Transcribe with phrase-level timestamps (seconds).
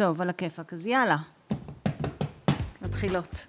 [0.00, 1.16] טוב, על הכיפאק, אז יאללה.
[2.82, 3.46] מתחילות.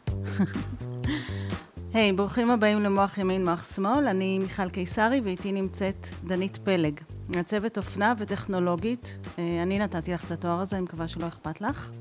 [1.94, 4.08] היי, hey, ברוכים הבאים למוח ימין, מוח שמאל.
[4.08, 9.18] אני מיכל קיסרי ואיתי נמצאת דנית פלג, מעצבת אופנה וטכנולוגית.
[9.40, 11.92] אה, אני נתתי לך את התואר הזה, אני מקווה שלא אכפת לך.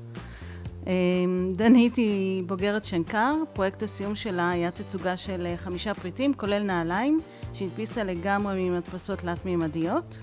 [0.87, 0.93] אה,
[1.53, 7.19] דנית היא בוגרת שנקר, פרויקט הסיום שלה היה תצוגה של אה, חמישה פריטים, כולל נעליים,
[7.53, 10.21] שהדפיסה לגמרי ממדפסות תלת-מימדיות.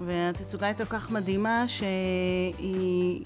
[0.00, 3.22] והתצוגה הייתה כל כך מדהימה שהיא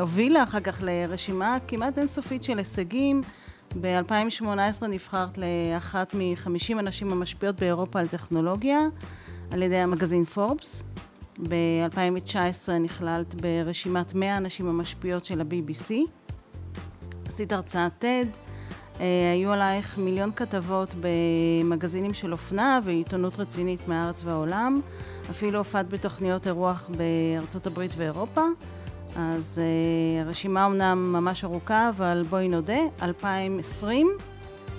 [0.00, 3.20] הובילה אחר כך לרשימה כמעט אינסופית של הישגים.
[3.80, 8.78] ב-2018 נבחרת לאחת מ-50 הנשים המשפיעות באירופה על טכנולוגיה
[9.50, 10.82] על ידי המגזין פורבס.
[11.48, 15.94] ב-2019 נכללת ברשימת 100 הנשים המשפיעות של ה-BBC.
[17.26, 18.38] עשית הרצאת TED,
[19.00, 24.80] אה, היו עלייך מיליון כתבות במגזינים של אופנה ועיתונות רצינית מהארץ והעולם.
[25.30, 28.42] אפילו הופעת בתוכניות אירוח בארצות הברית ואירופה.
[29.18, 34.08] אז uh, הרשימה אמנם ממש ארוכה, אבל בואי נודה, 2020,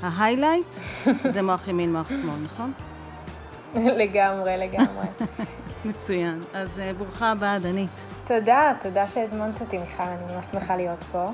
[0.01, 0.75] ההיילייט
[1.33, 2.73] זה מוח ימין, מוח שמאל, נכון?
[3.75, 5.05] לגמרי, לגמרי.
[5.85, 6.43] מצוין.
[6.53, 8.01] אז uh, ברוכה הבאה, דנית.
[8.25, 11.31] תודה, תודה שהזמנת אותי, מיכל, אני ממש שמחה להיות פה.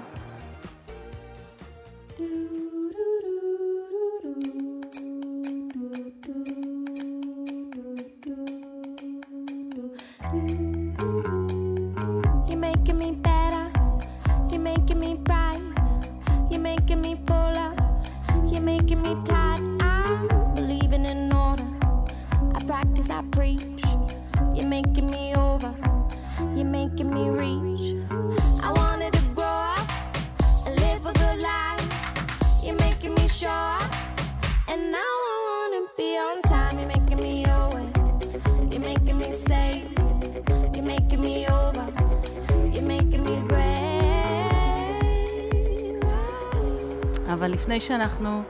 [47.70, 48.42] לפני שאנחנו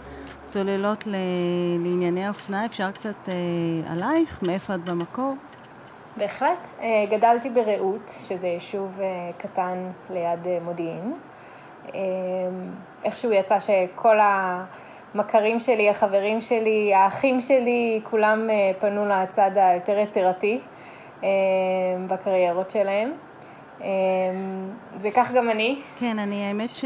[0.56, 1.16] צוללות ל...
[1.80, 3.34] לענייני האופנה, אפשר קצת אה,
[3.92, 4.44] עלייך?
[4.44, 5.36] מאיפה את במקור?
[6.18, 6.68] בהחלט.
[6.82, 11.14] אה, גדלתי ברעות, שזה יישוב אה, קטן ליד אה, מודיעין.
[11.96, 12.00] אה,
[13.04, 14.18] איכשהו יצא שכל
[15.14, 20.60] המכרים שלי, החברים שלי, האחים שלי, כולם אה, פנו לצד היותר יצירתי
[21.24, 21.30] אה,
[22.08, 23.12] בקריירות שלהם.
[23.82, 23.88] אה,
[24.98, 25.82] וכך גם אני.
[25.96, 26.86] כן, אני, האמת ש...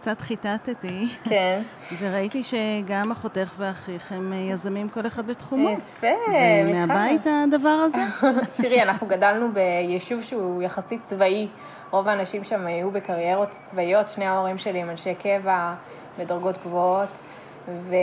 [0.00, 1.08] קצת חיטטתי.
[1.24, 1.62] כן.
[1.98, 5.70] וראיתי שגם אחותך ואחיך הם יזמים כל אחד בתחומו.
[5.70, 6.86] יפה, זה מיכל.
[6.86, 7.98] מהבית הדבר הזה?
[8.62, 11.48] תראי, אנחנו גדלנו ביישוב שהוא יחסית צבאי.
[11.90, 15.74] רוב האנשים שם היו בקריירות צבאיות, שני ההורים שלי הם אנשי קבע
[16.18, 17.18] בדרגות גבוהות,
[17.68, 17.94] ו...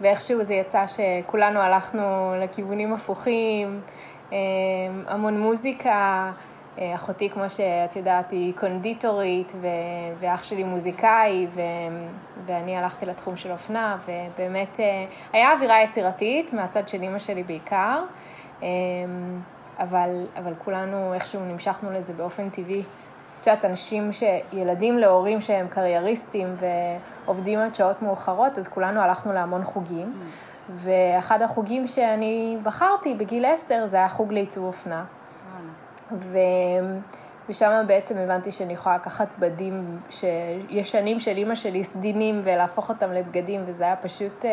[0.00, 3.80] ואיכשהו זה יצא שכולנו הלכנו לכיוונים הפוכים,
[4.32, 4.38] אה,
[5.06, 6.30] המון מוזיקה.
[6.78, 9.68] אחותי, כמו שאת יודעת, היא קונדיטורית, ו-
[10.18, 11.60] ואח שלי מוזיקאי, ו-
[12.46, 18.02] ואני הלכתי לתחום של אופנה, ובאמת אה, היה אווירה יצירתית, מהצד של אימא שלי בעיקר,
[18.62, 18.68] אה,
[19.78, 22.82] אבל, אבל כולנו איכשהו נמשכנו לזה באופן טבעי.
[23.40, 24.22] את יודעת, אנשים, ש...
[24.52, 26.54] ילדים להורים שהם קרייריסטים
[27.26, 30.12] ועובדים עד שעות מאוחרות, אז כולנו הלכנו להמון חוגים.
[30.12, 30.70] Mm.
[30.70, 35.04] ואחד החוגים שאני בחרתי בגיל עשר, זה היה חוג לעיצוב אופנה.
[36.12, 36.38] ו...
[37.48, 40.00] ושם בעצם הבנתי שאני יכולה לקחת בדים
[40.70, 44.44] ישנים של אימא שלי, סדינים, ולהפוך אותם לבגדים, וזה היה פשוט...
[44.44, 44.50] אה,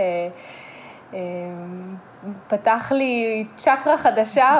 [1.14, 1.19] אה,
[2.47, 4.59] פתח לי צ'קרה חדשה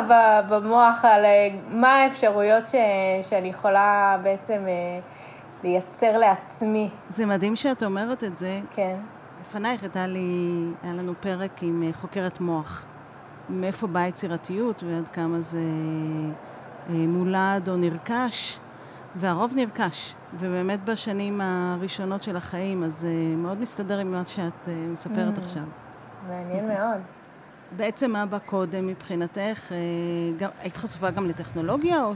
[0.50, 2.76] במוח על אה, מה האפשרויות ש,
[3.22, 5.00] שאני יכולה בעצם אה,
[5.64, 6.90] לייצר לעצמי.
[7.10, 8.60] זה מדהים שאת אומרת את זה.
[8.75, 8.96] כן.
[9.42, 12.86] לפנייך הייתה לי, היה לנו פרק עם אה, חוקרת מוח.
[13.50, 15.60] מאיפה באה יצירתיות ועד כמה זה...
[16.90, 18.60] אה, מולד או נרכש,
[19.16, 20.14] והרוב נרכש.
[20.40, 25.42] ובאמת בשנים הראשונות של החיים, אז uh, מאוד מסתדר עם מה שאת uh, מספרת mm,
[25.42, 25.64] עכשיו.
[26.28, 27.02] מעניין מאוד.
[27.76, 29.72] בעצם מה בא קודם מבחינתך?
[30.38, 32.14] גם, היית חשופה גם לטכנולוגיה, או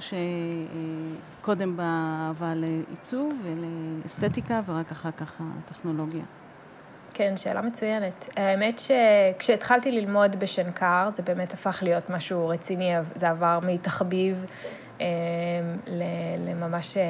[1.42, 1.84] שקודם בא
[2.28, 6.24] אהבה לעיצוב ולאסתטיקה, ורק אחר כך הטכנולוגיה?
[7.18, 8.30] כן, שאלה מצוינת.
[8.36, 14.46] האמת שכשהתחלתי ללמוד בשנקר, זה באמת הפך להיות משהו רציני, זה עבר מתחביב
[15.02, 15.06] אה,
[16.48, 17.04] לממש אה,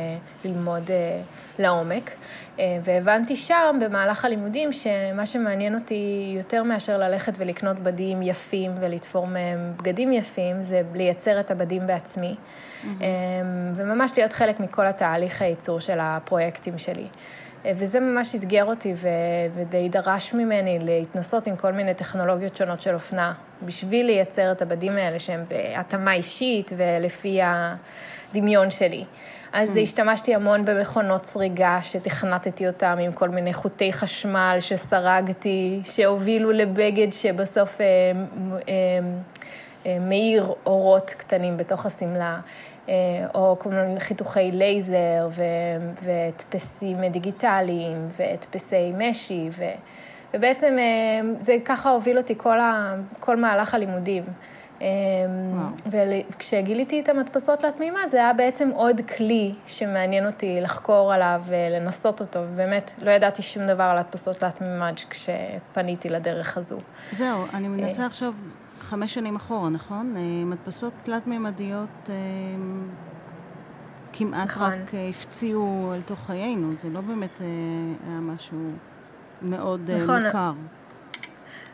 [0.46, 1.22] ללמוד אה,
[1.60, 2.12] לעומק.
[2.84, 9.74] והבנתי שם, במהלך הלימודים, שמה שמעניין אותי יותר מאשר ללכת ולקנות בדים יפים ולתפור מהם
[9.78, 12.88] בגדים יפים, זה לייצר את הבדים בעצמי, mm-hmm.
[13.76, 17.08] וממש להיות חלק מכל התהליך הייצור של הפרויקטים שלי.
[17.66, 19.08] אה, וזה ממש אתגר אותי ו...
[19.54, 24.92] ודי דרש ממני להתנסות עם כל מיני טכנולוגיות שונות של אופנה, בשביל לייצר את הבדים
[24.92, 29.06] האלה שהם בהתאמה אישית ולפי הדמיון שלי.
[29.54, 29.80] אז mm.
[29.80, 37.82] השתמשתי המון במכונות סריגה, שתכנתתי אותם עם כל מיני חוטי חשמל שסרגתי, שהובילו לבגד שבסוף
[37.82, 38.74] אה, אה,
[39.86, 42.40] אה, מאיר אורות קטנים בתוך השמלה.
[42.90, 42.94] אה,
[43.36, 45.30] או כל מיני חיתוכי לייזר
[46.02, 49.64] והדפסים דיגיטליים והדפסי משי, ו,
[50.34, 54.24] ובעצם אה, זה ככה הוביל אותי כל, ה, כל מהלך הלימודים.
[54.82, 54.88] אה,
[55.86, 62.22] וכשגיליתי את המדפסות תלת מימד, זה היה בעצם עוד כלי שמעניין אותי לחקור עליו ולנסות
[62.22, 66.80] אותו, ובאמת לא ידעתי שום דבר על הדפסות תלת מימד כשפניתי לדרך הזו.
[67.12, 68.34] זהו, אני מנסה עכשיו
[68.80, 70.14] חמש שנים אחורה, נכון?
[70.18, 72.16] אה, מדפסות תלת-ממדיות אה,
[74.14, 74.74] כמעט נכון.
[74.74, 78.58] רק אה, הפציעו אל תוך חיינו, זה לא באמת היה משהו
[79.42, 80.26] מאוד נכון.
[80.26, 80.52] מוכר.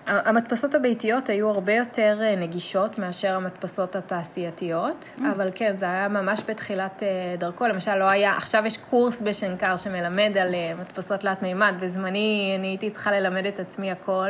[0.08, 5.22] המדפסות הביתיות היו הרבה יותר נגישות מאשר המדפסות התעשייתיות, mm.
[5.36, 7.04] אבל כן, זה היה ממש בתחילת
[7.38, 7.68] דרכו.
[7.68, 12.90] למשל, לא היה, עכשיו יש קורס בשנקר שמלמד על מדפסות תלת מימד, בזמני אני הייתי
[12.90, 14.30] צריכה ללמד את עצמי הכל.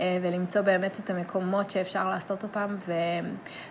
[0.00, 2.76] אה, ולמצוא באמת את המקומות שאפשר לעשות אותם,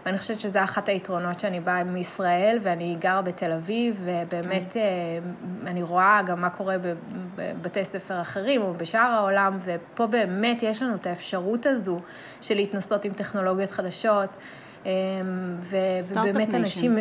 [0.06, 4.80] ואני חושבת שזה אחת היתרונות שאני באה מישראל, ואני גרה בתל אביב, ובאמת כן.
[4.80, 6.75] אה, אני רואה גם מה קורה
[7.36, 12.00] בבתי ספר אחרים או בשאר העולם, ופה באמת יש לנו את האפשרות הזו
[12.42, 14.38] של להתנסות עם טכנולוגיות חדשות,
[14.86, 14.92] אה,
[15.60, 16.98] ובאמת אנשים...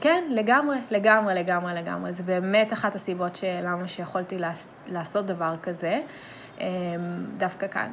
[0.00, 2.12] כן, לגמרי, לגמרי, לגמרי, לגמרי.
[2.12, 4.38] זה באמת אחת הסיבות למה שיכולתי
[4.86, 6.00] לעשות דבר כזה,
[7.38, 7.90] דווקא כאן.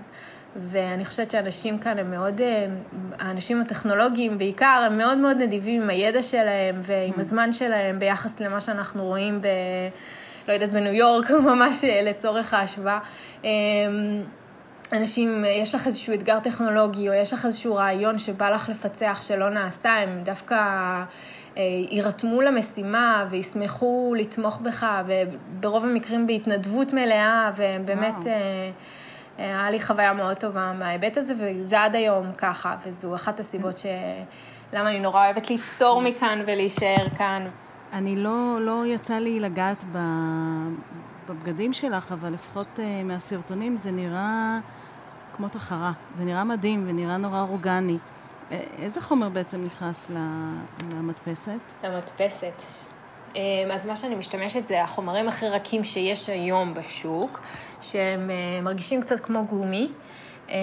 [0.55, 2.65] ואני חושבת שהאנשים כאן הם מאוד, אה,
[3.19, 7.19] האנשים הטכנולוגיים בעיקר, הם מאוד מאוד נדיבים עם הידע שלהם ועם mm.
[7.19, 9.47] הזמן שלהם ביחס למה שאנחנו רואים ב...
[10.47, 12.99] לא יודעת, בניו יורק, ממש אה, לצורך ההשוואה.
[13.43, 13.49] אמ,
[14.93, 19.49] אנשים, יש לך איזשהו אתגר טכנולוגי, או יש לך איזשהו רעיון שבא לך לפצח שלא
[19.49, 20.55] נעשה, הם דווקא
[21.57, 28.15] אה, יירתמו למשימה וישמחו לתמוך בך, וברוב המקרים בהתנדבות מלאה, והם באמת...
[28.15, 28.98] וואו.
[29.39, 33.85] היה לי חוויה מאוד טובה מההיבט הזה, וזה עד היום ככה, וזו אחת הסיבות ש...
[34.73, 37.47] למה אני נורא אוהבת ליצור מכאן ולהישאר כאן.
[37.93, 39.97] אני לא, לא יצא לי לגעת ב,
[41.29, 44.59] בבגדים שלך, אבל לפחות uh, מהסרטונים זה נראה
[45.35, 45.91] כמו תחרה.
[46.17, 47.97] זה נראה מדהים ונראה נורא אורגני.
[48.81, 50.11] איזה חומר בעצם נכנס
[50.91, 51.59] למדפסת?
[51.83, 52.61] למדפסת.
[53.71, 57.39] אז מה שאני משתמשת זה החומרים הכי רכים שיש היום בשוק,
[57.81, 59.89] שהם אה, מרגישים קצת כמו גומי.
[60.49, 60.55] אמ,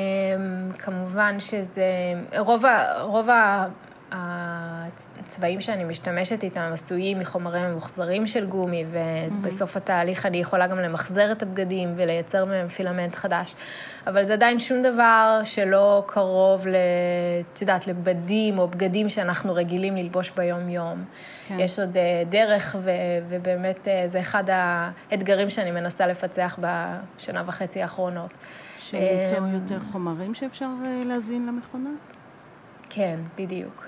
[0.79, 1.85] כמובן שזה,
[2.39, 2.65] רוב,
[3.01, 3.29] רוב
[4.13, 11.33] הצבעים שאני משתמשת איתם עשויים מחומרים ממוחזרים של גומי, ובסוף התהליך אני יכולה גם למחזר
[11.33, 13.55] את הבגדים ולייצר מהם פילמנט חדש.
[14.07, 16.67] אבל זה עדיין שום דבר שלא קרוב,
[17.53, 21.05] את יודעת, לבדים או בגדים שאנחנו רגילים ללבוש ביום-יום.
[21.47, 21.61] כן.
[21.61, 22.91] יש עוד אה, דרך, ו,
[23.29, 28.31] ובאמת אה, זה אחד האתגרים שאני מנסה לפצח בשנה וחצי האחרונות.
[28.79, 31.91] שליצור אמ, יותר חומרים שאפשר אה, להזין למכונה?
[32.91, 33.87] כן, בדיוק.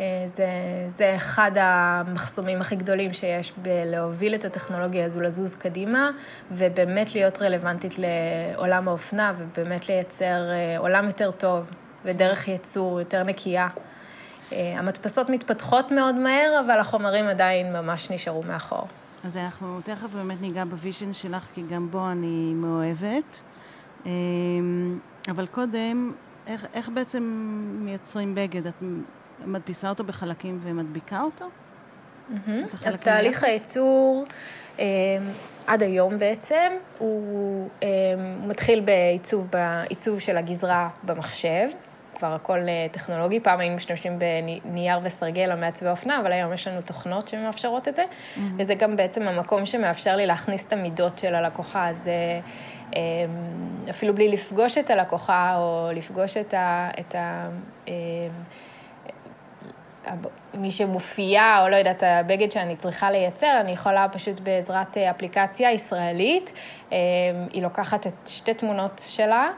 [0.00, 0.48] אה, זה,
[0.86, 6.10] זה אחד המחסומים הכי גדולים שיש בלהוביל את הטכנולוגיה הזו לזוז קדימה,
[6.52, 11.70] ובאמת להיות רלוונטית לעולם האופנה, ובאמת לייצר אה, עולם יותר טוב,
[12.04, 13.68] ודרך ייצור יותר נקייה.
[14.52, 18.88] אה, המדפסות מתפתחות מאוד מהר, אבל החומרים עדיין ממש נשארו מאחור.
[19.24, 23.40] אז אנחנו תכף באמת ניגע ב vision שלך, כי גם בו אני מאוהבת.
[25.28, 26.12] אבל קודם,
[26.46, 27.22] איך, איך בעצם
[27.80, 28.66] מייצרים בגד?
[28.66, 28.74] את
[29.46, 31.44] מדפיסה אותו בחלקים ומדביקה אותו?
[32.84, 34.24] אז תהליך הייצור
[34.78, 34.84] אה,
[35.66, 37.88] עד היום בעצם, הוא אה,
[38.46, 41.68] מתחיל בעיצוב, בעיצוב של הגזרה במחשב.
[42.18, 44.18] כבר הכל אה, טכנולוגי, פעם היינו משתמשים
[44.64, 48.40] בנייר וסרגל המעצבי אופנה, אבל היום יש לנו תוכנות שמאפשרות את זה, mm-hmm.
[48.58, 52.08] וזה גם בעצם המקום שמאפשר לי להכניס את המידות של הלקוחה, אז
[53.90, 56.90] אפילו בלי לפגוש את הלקוחה, או לפגוש את ה...
[57.00, 57.48] את ה
[60.54, 65.72] מי שמופיעה, או לא יודעת, הבגד שאני צריכה לייצר, אני יכולה פשוט בעזרת אה, אפליקציה
[65.72, 66.52] ישראלית,
[66.92, 66.98] אה,
[67.52, 69.50] היא לוקחת את שתי תמונות שלה,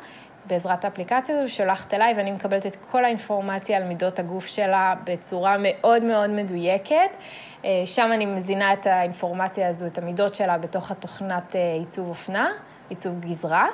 [0.47, 5.57] בעזרת האפליקציה הזו, שולחת אליי, ואני מקבלת את כל האינפורמציה על מידות הגוף שלה בצורה
[5.59, 7.17] מאוד מאוד מדויקת.
[7.65, 12.49] אה, שם אני מזינה את האינפורמציה הזו, את המידות שלה, בתוך התוכנת עיצוב אופנה,
[12.88, 13.67] עיצוב גזרה,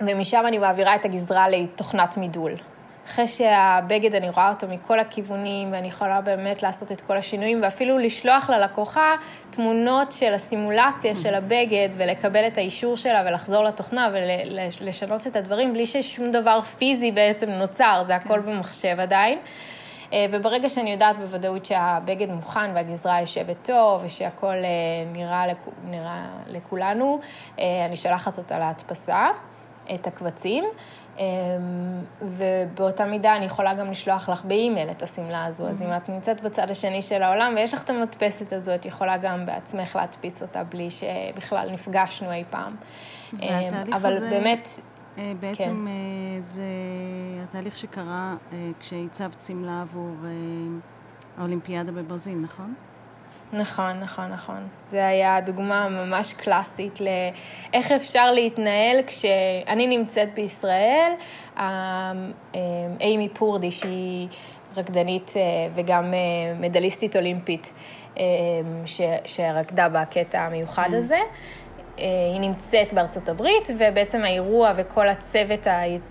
[0.00, 2.52] ומשם אני מעבירה את הגזרה לתוכנת מידול.
[3.12, 7.98] אחרי שהבגד, אני רואה אותו מכל הכיוונים, ואני יכולה באמת לעשות את כל השינויים, ואפילו
[7.98, 9.14] לשלוח ללקוחה
[9.50, 14.10] תמונות של הסימולציה של הבגד, ולקבל את האישור שלה, ולחזור לתוכנה,
[14.80, 18.52] ולשנות את הדברים, בלי ששום דבר פיזי בעצם נוצר, זה הכל כן.
[18.52, 19.38] במחשב עדיין.
[20.30, 24.54] וברגע שאני יודעת בוודאות שהבגד מוכן והגזרה יושבת טוב ושהכול
[25.12, 25.44] נראה,
[25.84, 27.20] נראה לכולנו,
[27.58, 29.28] אני שולחת אותה להדפסה,
[29.94, 30.64] את הקבצים.
[31.18, 31.24] אמ,
[32.22, 35.96] ובאותה מידה אני יכולה גם לשלוח לך באימייל את השמלה הזו, אז אם mm-hmm.
[35.96, 39.96] את נמצאת בצד השני של העולם ויש לך את המדפסת הזו, את יכולה גם בעצמך
[39.96, 42.76] להדפיס אותה בלי שבכלל נפגשנו אי פעם.
[43.32, 44.68] והתהליך אבל הזה, באמת...
[45.18, 45.88] אה, בעצם כן.
[45.88, 46.62] אה, זה
[47.42, 50.14] התהליך שקרה אה, כשהצבת שמלה עבור
[51.38, 52.74] האולימפיאדה בברזיל, נכון?
[53.52, 54.68] נכון, נכון, נכון.
[54.90, 61.12] זה היה דוגמה ממש קלאסית לאיך אפשר להתנהל כשאני נמצאת בישראל,
[61.58, 62.12] אה,
[63.00, 64.28] אימי פורדי, שהיא
[64.76, 65.42] רקדנית אה,
[65.74, 66.18] וגם אה,
[66.60, 67.72] מדליסטית אולימפית,
[69.24, 70.96] שרקדה בקטע המיוחד כן.
[70.96, 71.18] הזה.
[71.96, 75.66] היא נמצאת בארצות הברית, ובעצם האירוע וכל הצוות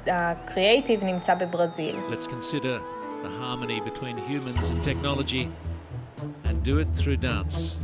[0.08, 1.96] הקריאייטיב נמצא בברזיל.
[2.10, 2.80] Let's consider
[3.24, 5.71] the harmony between humans and technology.
[6.46, 7.76] And do it through dance.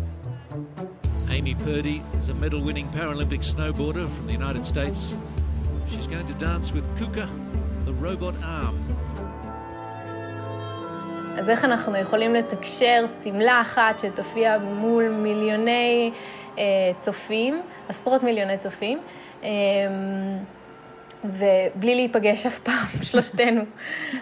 [1.29, 5.15] Amy Purdy is a medal winning Paralympic snowboarder from the United States.
[5.89, 7.27] She's going to dance with Kuka,
[7.85, 8.75] the robot arm.
[11.37, 16.11] אז איך אנחנו יכולים לתקשר שמלה אחת שתופיע מול מיליוני
[16.57, 16.63] אה,
[16.95, 18.99] צופים, עשרות מיליוני צופים,
[19.43, 19.49] אה,
[21.25, 23.61] ובלי להיפגש אף פעם, שלושתנו.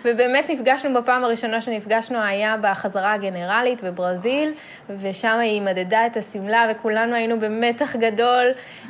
[0.06, 4.52] ובאמת נפגשנו בפעם הראשונה שנפגשנו היה בחזרה הגנרלית בברזיל,
[4.90, 8.46] ושם היא מדדה את השמלה וכולנו היינו במתח גדול,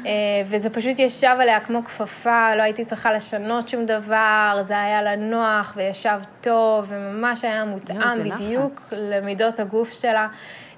[0.05, 0.11] אה,
[0.45, 5.15] וזה פשוט ישב עליה כמו כפפה, לא הייתי צריכה לשנות שום דבר, זה היה לה
[5.15, 10.27] נוח וישב טוב, וממש היה מותאם בדיוק למידות הגוף שלה.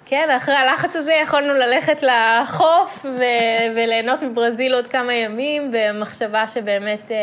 [0.09, 7.11] כן, אחרי הלחץ הזה יכולנו ללכת לחוף ו- וליהנות מברזיל עוד כמה ימים, במחשבה שבאמת
[7.11, 7.17] אה,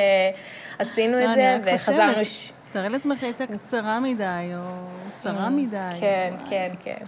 [0.79, 2.25] עשינו את זה, וחזרנו...
[2.25, 2.53] ש...
[2.73, 4.87] תארי לעצמך הייתה קצרה מדי, או
[5.17, 5.79] צרה mm, מדי.
[6.01, 7.05] כן, כן, כן.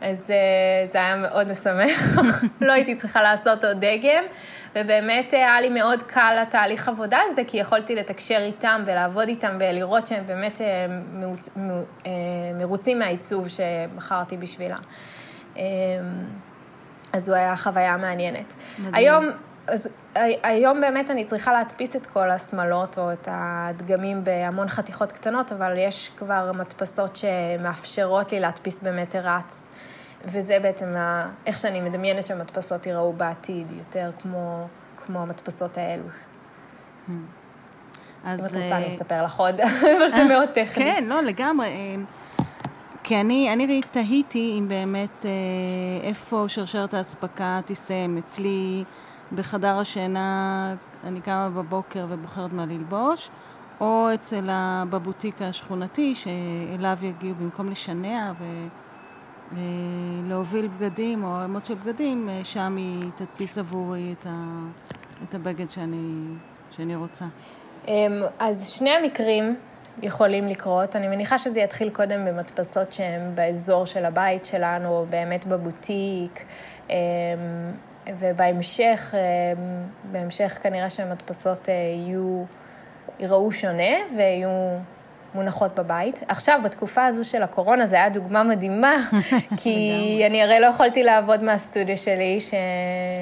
[0.00, 2.16] אז אה, זה היה מאוד משמח,
[2.66, 4.24] לא הייתי צריכה לעשות עוד דגם,
[4.74, 9.56] ובאמת אה, היה לי מאוד קל התהליך עבודה הזה, כי יכולתי לתקשר איתם ולעבוד איתם
[9.60, 10.86] ולראות שהם באמת אה,
[12.54, 14.78] מרוצים מהעיצוב שבחרתי בשבילה.
[17.12, 18.54] אז זו הייתה חוויה מעניינת.
[18.78, 18.94] מדהים.
[18.94, 19.26] היום,
[19.68, 19.88] אז
[20.42, 25.78] היום באמת אני צריכה להדפיס את כל השמלות או את הדגמים בהמון חתיכות קטנות, אבל
[25.78, 29.68] יש כבר מדפסות שמאפשרות לי להדפיס במטר רץ.
[30.26, 31.28] וזה בעצם ה...
[31.46, 34.66] איך שאני מדמיינת שהמדפסות ייראו בעתיד, יותר כמו,
[35.06, 36.04] כמו המדפסות האלו.
[37.08, 37.10] Hmm.
[38.24, 38.40] אז...
[38.40, 39.60] אם את רוצה, אני אה, אספר לך עוד,
[39.98, 40.84] אבל זה מאוד טכני.
[40.84, 41.66] כן, לא, לגמרי.
[41.66, 41.94] אה,
[43.02, 45.30] כי אני, אני תהיתי אם באמת אה,
[46.02, 48.18] איפה שרשרת האספקה תסתיים.
[48.18, 48.84] אצלי
[49.32, 53.30] בחדר השינה אני קמה בבוקר ובוחרת מה ללבוש,
[53.80, 54.50] או אצל
[54.90, 58.44] בבוטיק השכונתי, שאליו יגיעו במקום לשנע ו...
[59.52, 59.58] אה,
[60.28, 64.32] להוביל בגדים או עמוד של בגדים, אה, שם היא תדפיס עבורי את, ה,
[65.28, 66.34] את הבגד שאני,
[66.70, 67.24] שאני רוצה.
[67.88, 69.56] אמ, אז שני המקרים
[70.02, 70.96] יכולים לקרות.
[70.96, 76.44] אני מניחה שזה יתחיל קודם במדפסות שהן באזור של הבית שלנו, או באמת בבוטיק,
[76.90, 76.94] אמ,
[78.18, 82.44] ובהמשך, אמ, בהמשך כנראה שהמדפסות אה, יהיו,
[83.18, 84.78] ייראו שונה ויהיו
[85.36, 86.24] מונחות בבית.
[86.28, 88.96] עכשיו, בתקופה הזו של הקורונה, זו הייתה דוגמה מדהימה,
[89.62, 92.54] כי אני הרי לא יכולתי לעבוד מהסטודיו שלי, ש...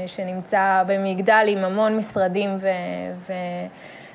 [0.06, 2.68] שנמצא במגדל עם המון משרדים ו...
[3.26, 3.33] ו...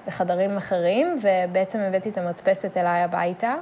[0.07, 3.55] וחדרים אחרים, ובעצם הבאתי את המדפסת אליי הביתה.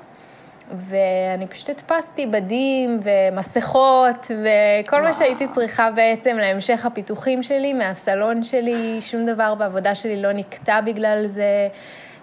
[0.72, 5.04] ואני פשוט הדפסתי בדים ומסכות וכל וואו.
[5.04, 10.82] מה שהייתי צריכה בעצם להמשך הפיתוחים שלי מהסלון שלי, שום דבר בעבודה שלי לא נקטע
[10.82, 11.68] בגלל זה.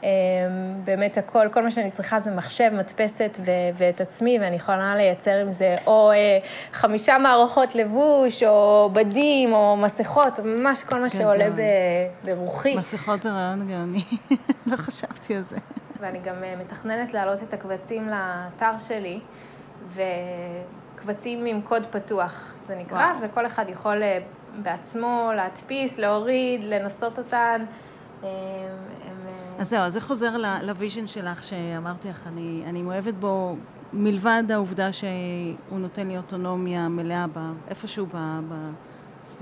[0.05, 4.97] אמ, באמת הכל, כל מה שאני צריכה זה מחשב, מדפסת ו- ואת עצמי, ואני יכולה
[4.97, 6.39] לייצר עם זה או אה,
[6.73, 11.47] חמישה מערכות לבוש, או בדים, או מסכות, ממש כל מה שעולה
[12.25, 12.77] ברוחי.
[12.77, 14.05] מסכות זה רעיון גאוני,
[14.67, 15.57] לא חשבתי על זה.
[16.01, 19.21] ואני גם אה, מתכננת להעלות את הקבצים לאתר שלי,
[19.93, 23.17] וקבצים עם קוד פתוח, זה נקרא, וואו.
[23.21, 24.19] וכל אחד יכול אה,
[24.63, 27.65] בעצמו להדפיס, להוריד, לנסות אותן.
[28.23, 28.29] אמ,
[29.59, 33.57] אז זהו, אז זה חוזר ל vision שלך שאמרתי לך, אני, אני מאוהבת בו
[33.93, 37.27] מלבד העובדה שהוא נותן לי אוטונומיה מלאה
[37.69, 38.07] איפשהו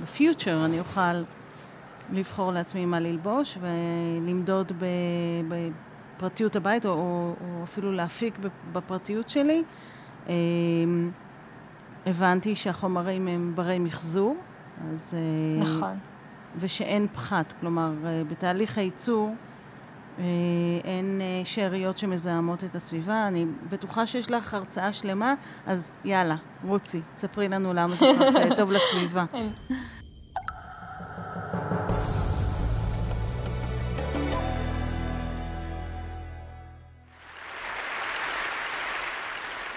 [0.02, 1.22] בפיוטר, אני אוכל
[2.12, 4.72] לבחור לעצמי מה ללבוש ולמדוד
[5.48, 8.38] בפרטיות הבית, או, או, או אפילו להפיק
[8.72, 9.62] בפרטיות שלי.
[10.28, 11.10] אמ,
[12.06, 14.36] הבנתי שהחומרים הם ברי מחזור,
[14.78, 15.14] אז...
[15.14, 15.98] אה, נכון.
[16.58, 19.34] ושאין פחת, כלומר, אה, בתהליך הייצור...
[20.84, 23.28] אין שאריות שמזהמות את הסביבה.
[23.28, 25.34] אני בטוחה שיש לך הרצאה שלמה,
[25.66, 29.24] אז יאללה, רוצי, ספרי לנו למה זה כל כך טוב לסביבה.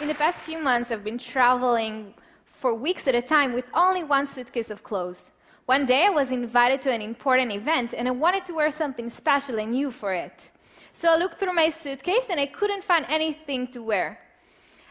[0.01, 2.13] In the past few months, I've been traveling
[2.61, 5.31] for weeks at a time with only one suitcase of clothes.
[5.65, 9.09] One day, I was invited to an important event, and I wanted to wear something
[9.09, 10.51] special and new for it.
[10.93, 14.19] So I looked through my suitcase, and I couldn't find anything to wear.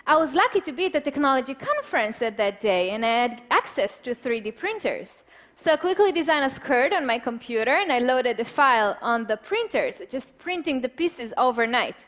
[0.05, 3.43] I was lucky to be at a technology conference at that day, and I had
[3.53, 5.23] access to 3D printers.
[5.55, 9.29] So I quickly designed a skirt on my computer, and I loaded the file on
[9.29, 12.05] the printers, just printing the pieces overnight.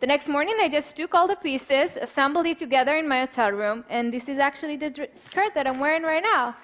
[0.00, 3.52] The next morning, I just took all the pieces, assembled it together in my hotel
[3.52, 6.56] room, and this is actually the skirt that I'm wearing right now.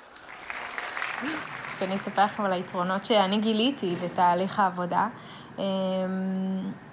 [1.82, 5.08] אני אספר לכם על היתרונות שאני גיליתי בתהליך העבודה.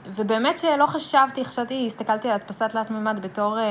[0.05, 3.63] ובאמת שלא חשבתי, חשבתי, הסתכלתי על הדפסת תלת מימד בתור אה,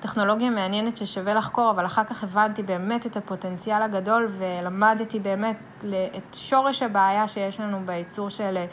[0.00, 5.56] טכנולוגיה מעניינת ששווה לחקור, אבל אחר כך הבנתי באמת את הפוטנציאל הגדול ולמדתי באמת
[6.16, 8.64] את שורש הבעיה שיש לנו בייצור של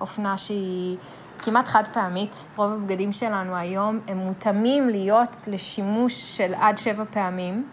[0.00, 0.96] אופנה שהיא
[1.38, 2.44] כמעט חד פעמית.
[2.56, 7.68] רוב הבגדים שלנו היום הם מותאמים להיות לשימוש של עד שבע פעמים.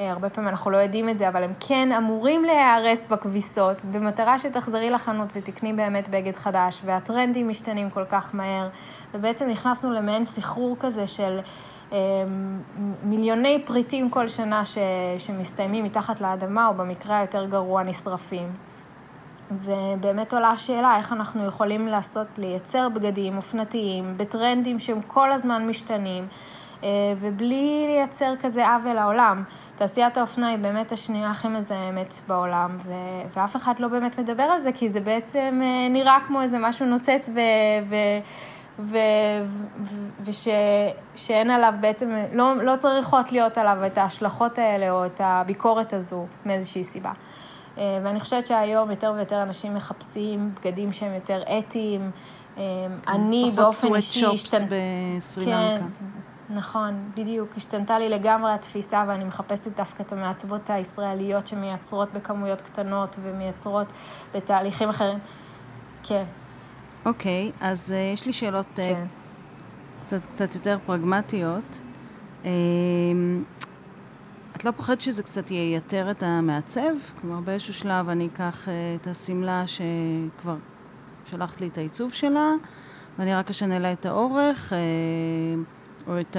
[0.00, 4.38] אה, הרבה פעמים אנחנו לא יודעים את זה, אבל הם כן אמורים להיהרס בכביסות, במטרה
[4.38, 8.68] שתחזרי לחנות ותקני באמת בגד חדש, והטרנדים משתנים כל כך מהר,
[9.14, 11.40] ובעצם נכנסנו למעין סחרור כזה של
[11.92, 11.98] אה,
[13.02, 14.78] מיליוני פריטים כל שנה ש,
[15.18, 18.48] שמסתיימים מתחת לאדמה, או במקרה היותר גרוע נשרפים.
[19.50, 26.26] ובאמת עולה השאלה איך אנחנו יכולים לעשות, לייצר בגדים אופנתיים בטרנדים שהם כל הזמן משתנים,
[27.20, 29.42] ובלי לייצר כזה עוול לעולם.
[29.76, 32.92] תעשיית האופנה היא באמת השנייה הכי מזהמת בעולם, ו-
[33.36, 36.86] ואף אחד לא באמת מדבר על זה, כי זה בעצם אה, נראה כמו איזה משהו
[36.86, 37.40] נוצץ ו...
[38.78, 38.96] ו-
[40.20, 46.26] ושאין עליו בעצם, לא, לא צריכות להיות עליו את ההשלכות האלה או את הביקורת הזו
[46.46, 47.12] מאיזושהי סיבה.
[47.78, 52.10] אה, ואני חושבת שהיום יותר ויותר אנשים מחפשים בגדים שהם יותר אתיים.
[52.58, 52.62] אה,
[53.08, 54.22] אני באופן אישי...
[54.22, 54.62] פחות סוואט שופס
[55.18, 55.78] בסרילנקה.
[55.78, 56.06] כן,
[56.50, 57.56] נכון, בדיוק.
[57.56, 63.92] השתנתה לי לגמרי התפיסה, ואני מחפשת דווקא את המעצבות הישראליות שמייצרות בכמויות קטנות ומייצרות
[64.34, 65.18] בתהליכים אחרים.
[66.02, 66.24] כן.
[67.06, 69.06] אוקיי, okay, אז uh, יש לי שאלות uh, כן.
[70.02, 71.64] קצת, קצת יותר פרגמטיות.
[72.42, 72.46] Uh,
[74.56, 76.94] את לא פוחדת שזה קצת ייתר את המעצב?
[77.20, 80.56] כלומר, באיזשהו שלב אני אקח uh, את השמלה שכבר
[81.30, 82.50] שלחת לי את העיצוב שלה,
[83.18, 84.72] ואני רק אשנה לה את האורך.
[84.72, 85.73] Uh,
[86.06, 86.36] או את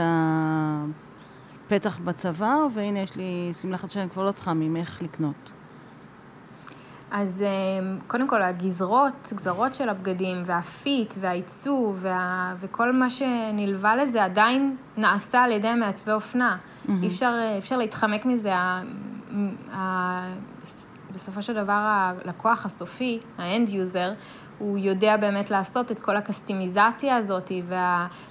[1.65, 5.51] הפתח בצוואר, והנה יש לי שמלה חדשה שאני כבר לא צריכה ממך לקנות.
[7.11, 7.47] אז אה,
[8.07, 12.53] קודם כל, הגזרות, גזרות של הבגדים, וה fit, והעיצוב, וה...
[12.59, 16.57] וכל מה שנלווה לזה עדיין נעשה על ידי מעצבי אופנה.
[16.57, 16.91] Mm-hmm.
[17.01, 18.55] אי אפשר, אה, אפשר להתחמק מזה.
[18.55, 18.81] ה...
[19.73, 20.33] ה...
[21.13, 21.81] בסופו של דבר,
[22.25, 24.11] הלקוח הסופי, ה end user,
[24.59, 27.51] הוא יודע באמת לעשות את כל הקסטומיזציה הזאת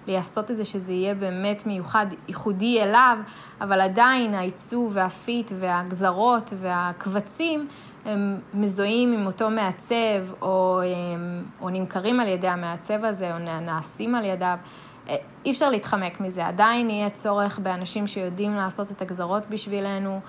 [0.07, 3.19] ולעשות את זה שזה יהיה באמת מיוחד, ייחודי אליו,
[3.61, 7.69] אבל עדיין העיצוב וה fit והגזרות והקבצים
[8.05, 10.81] הם מזוהים עם אותו מעצב או,
[11.61, 14.59] או נמכרים על ידי המעצב הזה או נעשים על ידיו.
[15.45, 20.21] אי אפשר להתחמק מזה, עדיין יהיה צורך באנשים שיודעים לעשות את הגזרות בשבילנו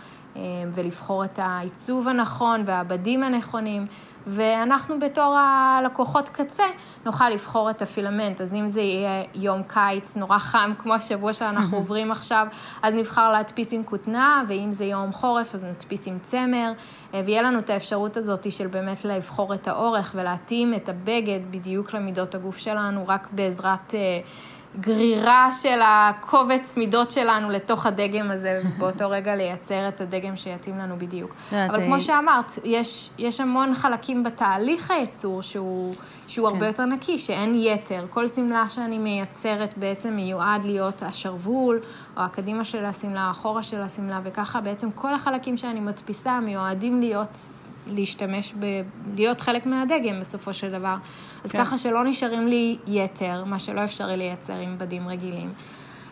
[0.74, 3.88] ולבחור את העיצוב הנכון והבדים הנכונים.
[4.28, 6.64] ואנחנו בתור הלקוחות קצה
[7.06, 8.42] נוכל לבחור את הפילמנט.
[8.42, 12.48] אז אם זה יהיה יום קיץ נורא חם, כמו השבוע שאנחנו עוברים עכשיו,
[12.84, 16.72] אז נבחר להדפיס עם כותנה, ואם זה יום חורף, אז נדפיס עם צמר,
[17.14, 21.94] אה, ויהיה לנו את האפשרות הזאת של באמת לבחור את האורך ולהתאים את הבגד בדיוק
[21.94, 23.96] למידות הגוף שלנו, רק בעזרת...
[23.96, 24.20] אה,
[24.80, 30.96] גרירה של הקובץ מידות שלנו לתוך הדגם הזה, ובאותו רגע לייצר את הדגם שיתאים לנו
[30.98, 31.36] בדיוק.
[31.70, 35.96] אבל כמו שאמרת, יש, יש המון חלקים בתהליך הייצור שהוא,
[36.28, 36.66] שהוא הרבה כן.
[36.66, 38.06] יותר נקי, שאין יתר.
[38.10, 41.80] כל שמלה שאני מייצרת בעצם מיועד להיות השרוול,
[42.18, 47.48] או הקדימה של השמלה, האחורה של השמלה, וככה בעצם כל החלקים שאני מדפיסה מיועדים להיות
[47.88, 48.82] להשתמש ב...
[49.16, 50.96] להיות חלק מהדגם בסופו של דבר.
[51.44, 51.58] אז כן.
[51.58, 55.50] ככה שלא נשארים לי יתר, מה שלא אפשרי לייצר עם בדים רגילים.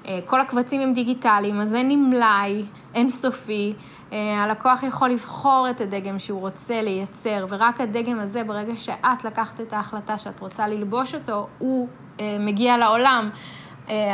[0.08, 2.64] אה, כל הקבצים הם דיגיטליים, אז אין לי מלאי
[2.96, 3.74] אינסופי.
[4.14, 9.62] אה, הלקוח יכול לבחור את הדגם שהוא רוצה לייצר, ורק הדגם הזה, ברגע שאת לקחת
[9.62, 11.88] את ההחלטה שאת רוצה ללבוש אותו, הוא
[12.20, 13.30] אה, מגיע לעולם.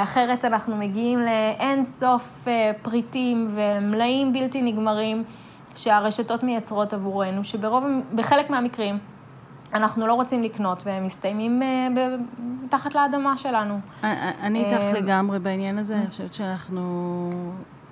[0.03, 2.47] אחרת אנחנו מגיעים לאין סוף
[2.81, 5.23] פריטים ומלאים בלתי נגמרים
[5.79, 7.83] שהרשתות מייצרות עבורנו, שברוב,
[8.15, 8.97] בחלק מהמקרים
[9.73, 11.61] אנחנו לא רוצים לקנות, והם מסתיימים
[12.63, 13.79] מתחת לאדמה שלנו.
[14.03, 17.31] אני איתך לגמרי בעניין הזה, אני חושבת שאנחנו,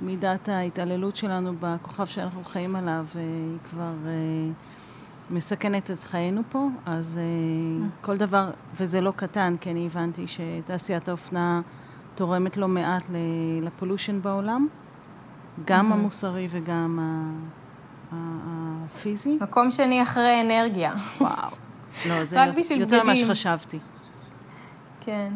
[0.02, 3.93] מידת ההתעללות שלנו בכוכב שאנחנו חיים עליו, היא כבר
[5.32, 7.19] מסכנת את חיינו פה, אז
[8.02, 11.62] כל דבר, וזה לא קטן, כי אני הבנתי שתעשיית האופנה
[12.15, 13.04] תורמת לא מעט
[13.62, 14.67] לפולושן בעולם,
[15.65, 17.00] גם המוסרי וגם
[18.12, 19.38] הפיזי.
[19.41, 20.93] מקום שני אחרי אנרגיה.
[21.22, 21.52] וואו.
[22.06, 22.38] לא, זה
[22.70, 23.80] יותר ממה שחשבתי.
[25.02, 25.32] כן.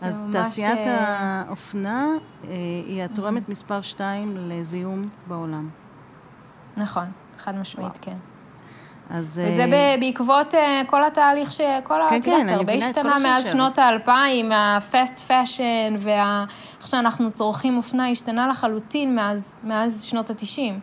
[0.00, 2.06] אז תעשיית האופנה
[2.86, 5.68] היא התורמת מספר שתיים לזיהום בעולם.
[6.76, 7.04] נכון,
[7.38, 8.16] חד משמעית, כן.
[9.10, 9.42] אז...
[9.44, 10.54] וזה בעקבות
[10.86, 11.60] כל התהליך ש...
[11.84, 18.08] כל כן, כן, הרבה השתנה מאז שנות האלפיים, ה fast fashion ואיך שאנחנו צורכים אופנה
[18.10, 20.80] השתנה לחלוטין מאז, מאז שנות התשעים.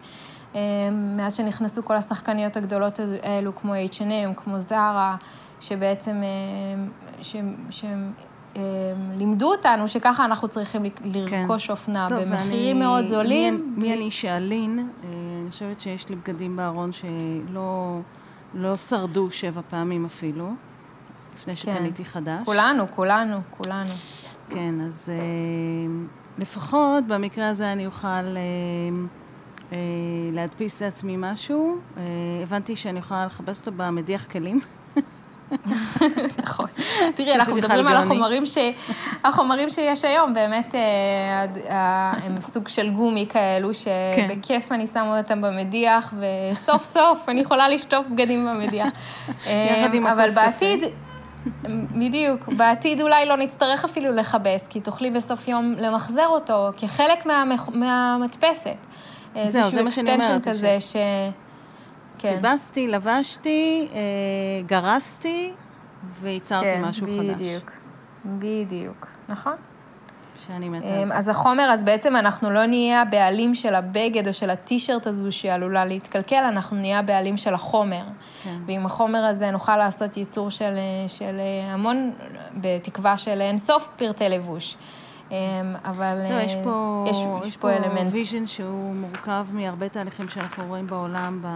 [0.92, 5.16] מאז שנכנסו כל השחקניות הגדולות האלו, כמו H&M, כמו זרה,
[5.62, 6.24] שבעצם,
[7.70, 8.14] שהם
[9.18, 11.72] לימדו אותנו שככה אנחנו צריכים לרכוש כן.
[11.72, 13.74] אופנה טוב, במחירים ואני, מאוד זולים.
[13.76, 18.00] מי, מי אני שאלין, אני חושבת שיש לי בגדים בארון שלא
[18.54, 20.50] לא שרדו שבע פעמים אפילו,
[21.36, 22.10] לפני שקניתי כן.
[22.10, 22.46] חדש.
[22.46, 23.94] כולנו, כולנו, כולנו.
[24.50, 25.10] כן, אז
[26.38, 28.08] לפחות במקרה הזה אני אוכל...
[29.71, 29.77] אה,
[30.31, 31.77] להדפיס לעצמי משהו.
[31.97, 32.03] אה,
[32.43, 34.60] הבנתי שאני יכולה לכבס אותו במדיח כלים.
[36.43, 36.65] נכון.
[37.15, 38.57] תראי, אנחנו מדברים על החומרים, ש...
[39.23, 44.29] החומרים שיש היום, באמת אה, הם סוג של גומי כאלו, כן.
[44.29, 48.88] שבכיף אני שמה אותם במדיח, וסוף סוף אני יכולה לשטוף בגדים במדיח.
[49.29, 50.07] יחד עם.
[50.07, 50.84] אבל בעתיד...
[51.99, 52.47] בדיוק.
[52.47, 57.25] בעתיד אולי לא נצטרך אפילו לכבס, כי תוכלי בסוף יום למחזר אותו כחלק
[57.73, 58.77] מהמדפסת.
[59.46, 60.48] זהו, זה מה שאני אומרת.
[60.48, 60.96] כזה ש...
[62.17, 62.36] כן.
[62.36, 64.00] קיבסתי, לבשתי, אה,
[64.65, 65.52] גרסתי
[66.22, 67.41] וייצרתי כן, משהו בדיוק, חדש.
[67.41, 67.72] בדיוק,
[68.26, 69.54] בדיוק, נכון.
[70.48, 71.15] שאני מתה על זה.
[71.15, 75.86] אז החומר, אז בעצם אנחנו לא נהיה הבעלים של הבגד או של הטישרט הזו שעלולה
[75.86, 78.04] להתקלקל, אנחנו נהיה הבעלים של החומר.
[78.44, 78.58] כן.
[78.65, 81.39] ועם החומר הזה נוכל לעשות ייצור של, של
[81.70, 82.12] המון,
[82.54, 84.76] בתקווה של אינסוף פרטי לבוש.
[85.32, 88.08] אמ, אבל לא, יש פה, יש, יש יש פה אלמנט.
[88.12, 91.48] vision שהוא מורכב מהרבה תהליכים שאנחנו רואים בעולם, ב...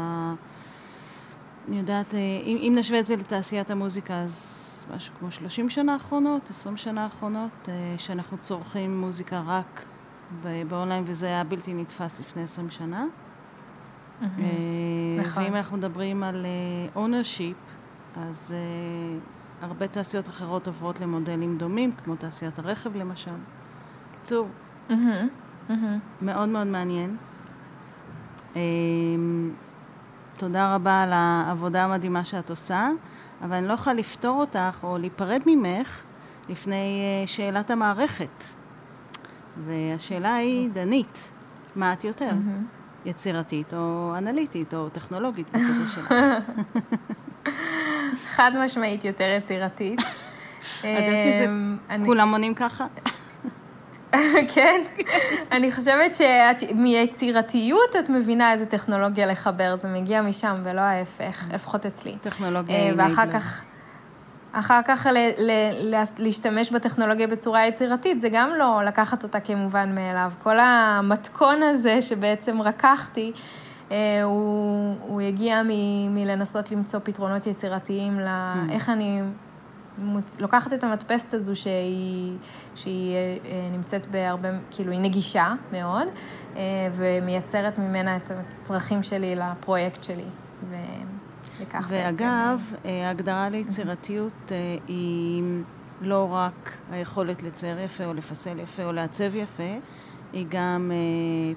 [1.67, 5.93] אני יודעת, אה, אם, אם נשווה את זה לתעשיית המוזיקה, אז משהו כמו 30 שנה
[5.93, 9.85] האחרונות, 20 שנה האחרונות, אה, שאנחנו צורכים מוזיקה רק
[10.67, 13.05] באונליין, וזה היה בלתי נתפס לפני 20 שנה.
[14.21, 15.43] נכון.
[15.43, 16.45] ואם אנחנו מדברים על
[16.95, 17.71] ownership,
[18.15, 18.53] אז
[19.61, 23.31] הרבה תעשיות אחרות עוברות למודלים דומים, כמו תעשיית הרכב למשל.
[24.25, 24.47] בקיצור,
[24.89, 24.93] mm-hmm,
[25.69, 25.73] mm-hmm.
[26.21, 27.17] מאוד מאוד מעניין.
[28.55, 29.51] אמ,
[30.37, 32.89] תודה רבה על העבודה המדהימה שאת עושה,
[33.41, 36.03] אבל אני לא יכולה לפתור אותך או להיפרד ממך
[36.49, 38.43] לפני אה, שאלת המערכת.
[39.65, 41.31] והשאלה היא, דנית,
[41.75, 42.29] מה את יותר?
[42.29, 43.09] Mm-hmm.
[43.09, 46.13] יצירתית או אנליטית או טכנולוגית בקטע שלך?
[48.27, 49.99] חד משמעית יותר יצירתית.
[50.79, 51.45] את יודעת שזה,
[51.89, 52.85] אמ, כולם עונים ככה?
[54.55, 54.81] כן?
[55.51, 62.15] אני חושבת שמיצירתיות את מבינה איזה טכנולוגיה לחבר, זה מגיע משם ולא ההפך, לפחות אצלי.
[62.21, 63.63] טכנולוגיה היא אה, ואחר כך...
[64.57, 65.51] אחר כך ל, ל,
[65.95, 70.31] ל, להשתמש בטכנולוגיה בצורה יצירתית, זה גם לא לקחת אותה כמובן מאליו.
[70.43, 73.31] כל המתכון הזה שבעצם רקחתי,
[73.91, 75.69] אה, הוא, הוא הגיע מ,
[76.15, 78.91] מלנסות למצוא פתרונות יצירתיים לאיך mm.
[78.91, 79.21] אני
[79.97, 80.39] מוצ...
[80.39, 82.37] לוקחת את המדפסת הזו שהיא,
[82.75, 86.07] שהיא אה, נמצאת בהרבה, כאילו היא נגישה מאוד,
[86.55, 86.61] אה,
[86.93, 90.25] ומייצרת ממנה את הצרכים שלי לפרויקט שלי.
[90.69, 90.75] ו...
[91.87, 94.51] ואגב, אה, ההגדרה ליצירתיות
[94.87, 95.43] היא
[96.01, 99.77] לא רק היכולת לצייר יפה או לפסל יפה או לעצב יפה,
[100.33, 100.91] היא גם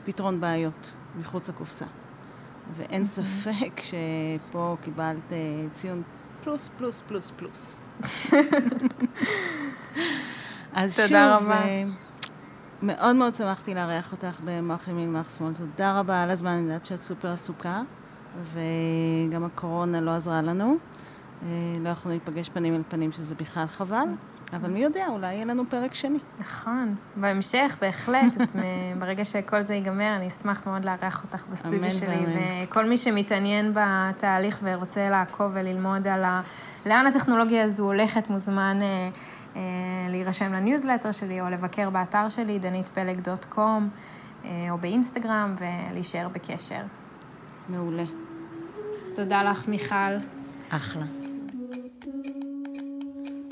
[0.05, 1.85] פתרון בעיות מחוץ לקופסה.
[2.77, 5.33] ואין ספק שפה קיבלת
[5.73, 6.03] ציון
[6.43, 7.81] פלוס, פלוס, פלוס, פלוס.
[10.73, 11.09] אז תודה
[11.39, 11.63] שוב, רבה.
[11.63, 11.85] אה,
[12.83, 15.53] מאוד מאוד שמחתי לארח אותך במוח ימין מוח שמאל.
[15.53, 17.83] תודה רבה על הזמן, אני יודעת שאת סופר עסוקה,
[18.43, 20.77] וגם הקורונה לא עזרה לנו.
[21.43, 21.49] אה,
[21.81, 24.07] לא יכולנו להיפגש פנים אל פנים, שזה בכלל חבל.
[24.53, 26.19] אבל מי יודע, אולי יהיה לנו פרק שני.
[26.41, 28.41] נכון, בהמשך, בהחלט.
[28.43, 28.53] את,
[29.01, 32.27] ברגע שכל זה ייגמר, אני אשמח מאוד לארח אותך בסטודיו שלי.
[32.65, 36.43] וכל מי שמתעניין בתהליך ורוצה לעקוב וללמוד על ה...
[36.87, 39.09] לאן הטכנולוגיה הזו הולכת, מוזמן אה,
[39.57, 39.61] אה,
[40.09, 43.89] להירשם לניוזלטר שלי או לבקר באתר שלי, danitpeleg.com,
[44.45, 46.83] אה, או באינסטגרם, ולהישאר בקשר.
[47.69, 48.05] מעולה.
[49.15, 50.17] תודה לך, מיכל.
[50.71, 51.28] אחלה.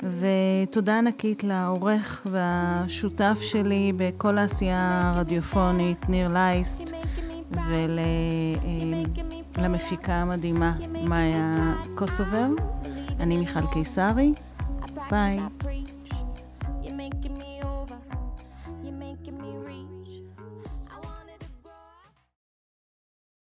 [0.03, 6.91] ותודה ענקית לעורך והשותף שלי בכל העשייה הרדיופונית, ניר לייסט,
[9.57, 12.47] ולמפיקה המדהימה, מאיה קוסובר.
[13.19, 14.33] אני מיכל קיסרי,
[15.11, 15.39] ביי.